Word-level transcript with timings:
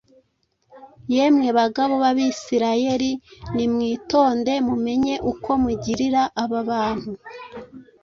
Yemwe 1.13 1.47
bagabo 1.59 1.93
b’Abisirayeli, 2.03 3.11
nimwitonde 3.55 4.53
mumenye 4.67 5.15
uko 5.31 5.49
mugirira 5.63 6.21
aba 6.43 6.61
bantu. 6.69 7.11